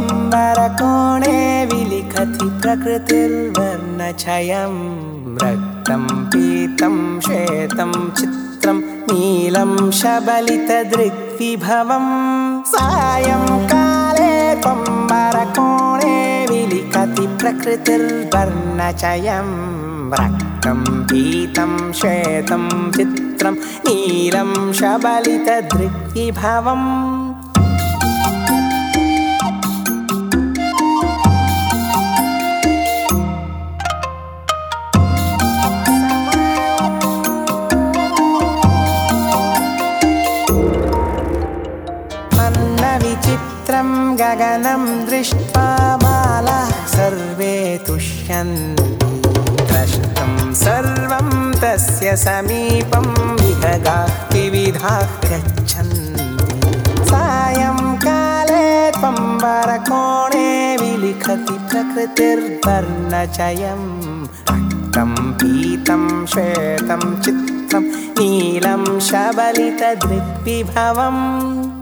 [0.00, 1.38] त्वम्बरकोणे
[1.70, 4.74] विलिखति प्रकृतिर्वर्णछयं
[5.42, 8.78] रक्तं पीतं श्वेतं चित्रं
[9.10, 12.06] नीलं शबलितदृग्विभवं।
[12.72, 16.16] सायंकाले त्वम्बरकोणे
[16.50, 19.48] विलिखति प्रकृतिर्वर्णचयं
[20.20, 22.64] रक्तं पीतं श्वेतं
[22.96, 23.54] चित्रं
[23.86, 26.88] नीलं शबलितदृग्विभवम्
[44.20, 48.84] गगनं दृष्ट्वा बालाः सर्वे तुष्यन्ति।
[49.66, 53.06] द्रष्टुं सर्वं तस्य समीपं
[53.40, 56.24] विहगाः विविधाः गच्छन्ति।
[57.04, 63.82] सायंकाले त्वम्बरकोणे विलिखति प्रकृतिर्वर्णचयं
[64.50, 67.84] रक्तं पीतं श्वेतं चित्रं
[68.20, 71.79] नीलं शबलितदृग्विभवम्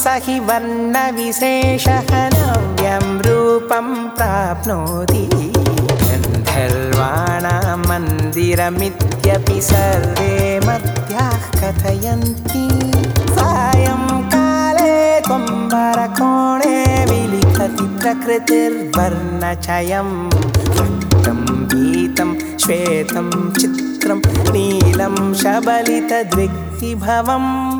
[0.00, 5.24] स हि वर्णविशेषः नव्यं रूपं प्राप्नोति।
[6.02, 12.64] गन्धर्वाणां मन्दिरमित्यपि सर्वे मत्याः कथयन्ति।
[13.34, 16.78] सायंकाले त्वम्बरकोणे
[17.10, 20.10] विलिखति प्रकृतिर्वर्णचयं
[20.78, 21.40] रक्तं
[21.72, 23.28] गीतं श्वेतं
[23.60, 24.20] चित्रं
[24.52, 27.79] नीलं शबलितदृग्विभवम्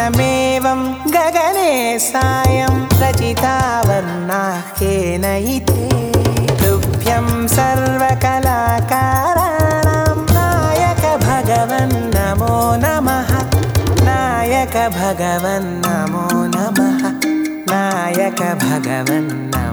[0.00, 0.80] प्रतिदिनमेवं
[1.12, 3.56] गगने सायं रचिता
[3.88, 5.24] वर्णाः केन
[5.54, 5.88] इते।
[6.60, 8.46] तुभ्यं सर्वकलाकाराणां
[10.36, 13.30] नायक भगवन् नमो नमः।
[14.08, 17.00] नायक भगवन् नमो नमः।
[17.72, 19.69] नायक भगवन् नमो